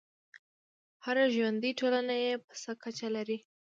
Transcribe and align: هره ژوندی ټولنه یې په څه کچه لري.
هره 1.05 1.25
ژوندی 1.35 1.71
ټولنه 1.79 2.15
یې 2.23 2.33
په 2.45 2.53
څه 2.61 2.71
کچه 2.83 3.07
لري. 3.15 3.37